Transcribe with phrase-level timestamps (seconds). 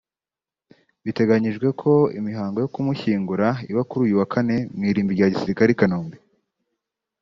[1.03, 5.77] Biteganyijwe ko imihango yo kumushyingura iba kuri uyu wa kane mu irimbi rya gisirikare I
[5.79, 6.17] Kanombe